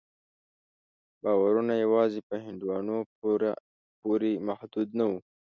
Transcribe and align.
باورونه 1.23 1.73
یوازې 1.85 2.19
په 2.27 2.35
هندوانو 2.45 2.97
پورې 4.03 4.31
محدود 4.47 4.87
نه 4.99 5.05
وو. 5.09 5.19